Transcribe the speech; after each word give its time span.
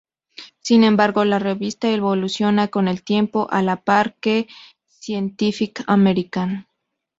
Sin 0.61 0.83
embargo, 0.83 1.25
la 1.25 1.37
revista 1.37 1.87
evoluciona 1.91 2.69
con 2.69 2.87
el 2.87 3.03
tiempo 3.03 3.47
a 3.51 3.61
la 3.61 3.83
par 3.83 4.15
que 4.15 4.47
"Scientific 4.89 5.83
American". 5.85 6.65